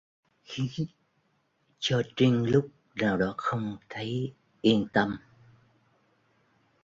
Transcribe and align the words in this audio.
Khiến 0.43 0.87
cho 1.79 2.01
trinh 2.15 2.45
chút 2.53 2.69
nào 2.95 3.17
đó 3.17 3.33
không 3.37 3.77
thấy 3.89 4.33
yên 4.61 4.87
tâm 4.93 5.17